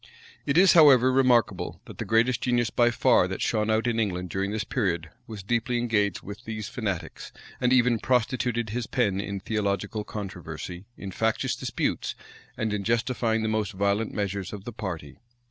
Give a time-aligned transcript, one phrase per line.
[0.47, 4.31] It is, however, remarkable, that the greatest genius by far that shone out in England
[4.31, 9.39] during this period, was deeply engaged with these fanatics, and even prostituted his pen in
[9.39, 12.15] theological controversy, in factious disputes,
[12.57, 15.17] and in justifying the most violent measures of the party.